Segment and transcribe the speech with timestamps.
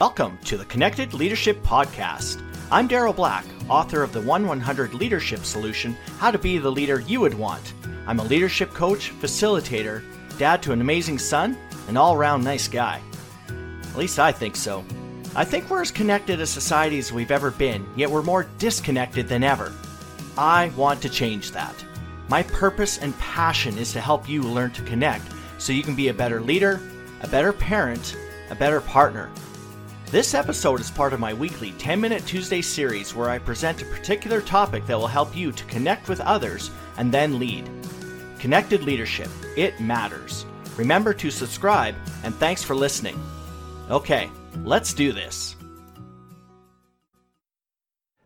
[0.00, 2.42] Welcome to the Connected Leadership Podcast.
[2.68, 6.98] I'm Daryl Black, author of the 1 100 Leadership Solution How to Be the Leader
[6.98, 7.74] You Would Want.
[8.08, 10.02] I'm a leadership coach, facilitator,
[10.36, 13.00] dad to an amazing son, an all around nice guy.
[13.48, 14.84] At least I think so.
[15.36, 19.28] I think we're as connected a society as we've ever been, yet we're more disconnected
[19.28, 19.72] than ever.
[20.36, 21.84] I want to change that.
[22.28, 25.24] My purpose and passion is to help you learn to connect
[25.58, 26.80] so you can be a better leader,
[27.20, 28.16] a better parent,
[28.50, 29.30] a better partner.
[30.10, 33.86] This episode is part of my weekly 10 Minute Tuesday series where I present a
[33.86, 37.68] particular topic that will help you to connect with others and then lead.
[38.38, 40.46] Connected leadership, it matters.
[40.76, 43.20] Remember to subscribe and thanks for listening.
[43.90, 45.56] Okay, let's do this.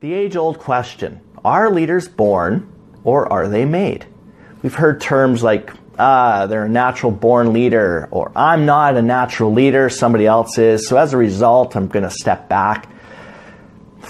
[0.00, 4.06] The age old question Are leaders born or are they made?
[4.62, 9.52] We've heard terms like ah, they're a natural born leader, or I'm not a natural
[9.52, 12.88] leader, somebody else is, so as a result, I'm going to step back.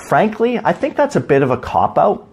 [0.08, 2.28] Frankly, I think that's a bit of a cop out.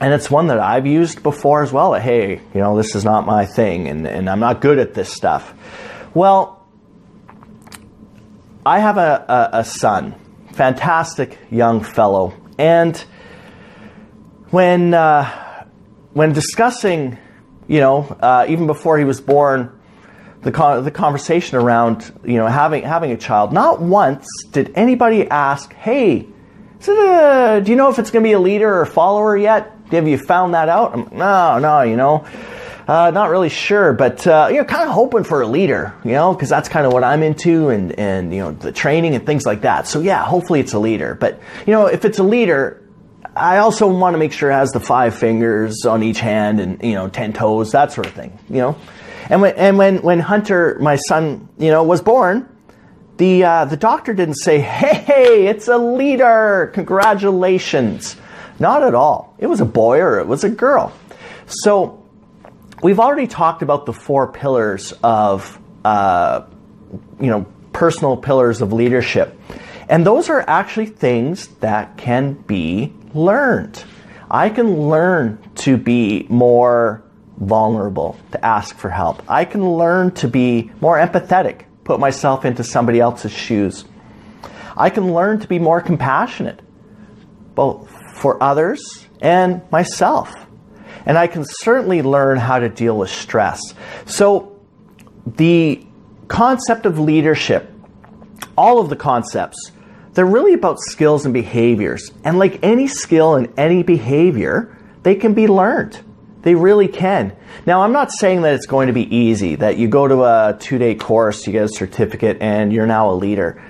[0.00, 1.94] And it's one that I've used before as well.
[1.94, 5.10] Hey, you know, this is not my thing and, and I'm not good at this
[5.10, 5.54] stuff.
[6.12, 6.66] Well,
[8.66, 10.14] I have a, a, a son,
[10.52, 12.34] fantastic young fellow.
[12.58, 12.96] And
[14.50, 15.64] when, uh,
[16.12, 17.16] when discussing
[17.68, 19.72] you know, uh, even before he was born,
[20.42, 23.52] the con- the conversation around you know having having a child.
[23.52, 26.28] Not once did anybody ask, "Hey,
[26.88, 29.76] a, do you know if it's going to be a leader or follower yet?
[29.90, 32.26] Have you found that out?" I'm, no, no, you know.
[32.86, 36.12] Uh, not really sure, but uh, you know, kind of hoping for a leader, you
[36.12, 39.26] know, because that's kind of what I'm into, and and you know, the training and
[39.26, 39.88] things like that.
[39.88, 41.16] So yeah, hopefully it's a leader.
[41.16, 42.80] But you know, if it's a leader,
[43.36, 46.82] I also want to make sure it has the five fingers on each hand and
[46.82, 48.38] you know ten toes, that sort of thing.
[48.48, 48.78] You know,
[49.28, 52.48] and when and when when Hunter, my son, you know, was born,
[53.18, 58.16] the uh, the doctor didn't say, "Hey, it's a leader, congratulations."
[58.58, 59.34] Not at all.
[59.38, 60.90] It was a boy or it was a girl.
[61.44, 62.02] So
[62.82, 66.46] we've already talked about the four pillars of uh,
[67.20, 69.38] you know personal pillars of leadership.
[69.88, 73.82] And those are actually things that can be learned.
[74.30, 77.02] I can learn to be more
[77.38, 79.22] vulnerable, to ask for help.
[79.30, 83.84] I can learn to be more empathetic, put myself into somebody else's shoes.
[84.76, 86.60] I can learn to be more compassionate,
[87.54, 90.34] both for others and myself.
[91.04, 93.60] And I can certainly learn how to deal with stress.
[94.06, 94.60] So,
[95.24, 95.84] the
[96.28, 97.70] concept of leadership,
[98.56, 99.72] all of the concepts,
[100.16, 102.10] they're really about skills and behaviors.
[102.24, 106.00] And like any skill and any behavior, they can be learned.
[106.40, 107.36] They really can.
[107.66, 110.56] Now, I'm not saying that it's going to be easy, that you go to a
[110.58, 113.62] two day course, you get a certificate, and you're now a leader.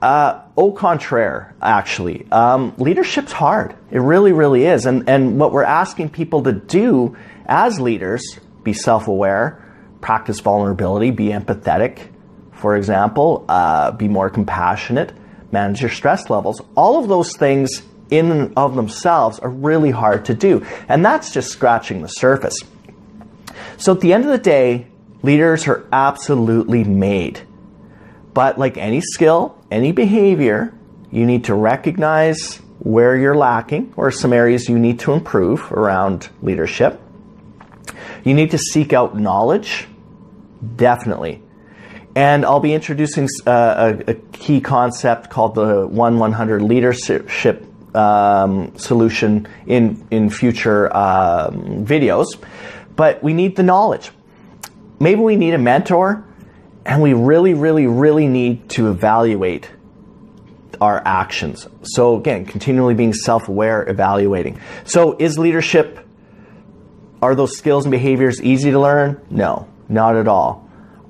[0.00, 2.26] Uh, au contraire, actually.
[2.32, 3.76] Um, leadership's hard.
[3.90, 4.86] It really, really is.
[4.86, 7.14] And, and what we're asking people to do
[7.44, 8.22] as leaders
[8.62, 9.62] be self aware,
[10.00, 12.08] practice vulnerability, be empathetic,
[12.52, 15.12] for example, uh, be more compassionate
[15.54, 16.60] manage your stress levels.
[16.76, 20.66] All of those things in and of themselves are really hard to do.
[20.88, 22.56] And that's just scratching the surface.
[23.78, 24.86] So at the end of the day,
[25.22, 27.40] leaders are absolutely made.
[28.34, 30.74] But like any skill, any behavior,
[31.10, 36.28] you need to recognize where you're lacking or some areas you need to improve around
[36.42, 37.00] leadership.
[38.24, 39.86] You need to seek out knowledge,
[40.76, 41.43] definitely.
[42.16, 48.76] And I'll be introducing uh, a, a, key concept called the 1 100 leadership um,
[48.76, 52.26] solution in, in future um, videos.
[52.94, 54.10] But we need the knowledge.
[55.00, 56.24] Maybe we need a mentor,
[56.86, 59.68] and we really, really, really need to evaluate
[60.80, 61.66] our actions.
[61.82, 64.60] So, again, continually being self aware, evaluating.
[64.84, 65.98] So, is leadership,
[67.20, 69.20] are those skills and behaviors easy to learn?
[69.30, 70.63] No, not at all.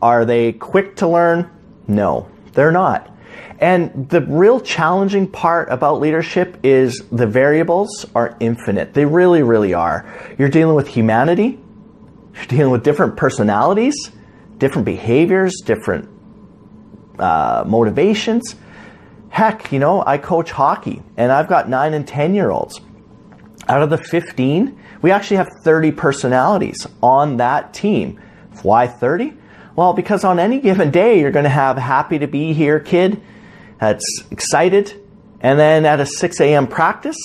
[0.04, 1.48] Are they quick to learn?
[1.88, 3.10] No, they're not.
[3.58, 8.92] And the real challenging part about leadership is the variables are infinite.
[8.92, 10.04] They really, really are.
[10.38, 11.58] You're dealing with humanity,
[12.34, 13.94] you're dealing with different personalities,
[14.58, 16.06] different behaviors, different
[17.18, 18.56] uh, motivations.
[19.30, 22.78] Heck, you know, I coach hockey and I've got nine and 10 year olds.
[23.70, 28.20] Out of the 15, we actually have 30 personalities on that team.
[28.60, 29.38] Why 30?
[29.76, 33.20] Well, because on any given day, you're going to have happy to be here kid
[33.80, 35.00] that's excited.
[35.40, 36.66] And then at a 6 a.m.
[36.66, 37.16] practice,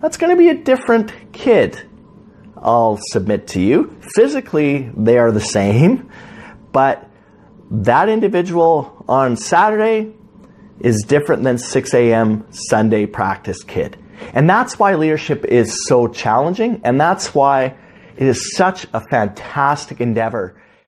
[0.00, 1.80] that's going to be a different kid.
[2.56, 3.96] I'll submit to you.
[4.14, 6.10] Physically, they are the same,
[6.72, 7.08] but
[7.70, 10.12] that individual on Saturday
[10.80, 12.46] is different than 6 a.m.
[12.50, 13.96] Sunday practice kid.
[14.34, 17.76] And that's why leadership is so challenging, and that's why
[18.16, 20.60] it is such a fantastic endeavor